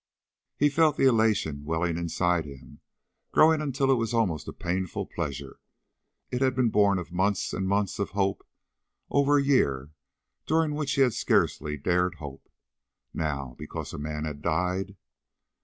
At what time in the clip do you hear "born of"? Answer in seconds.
6.71-7.11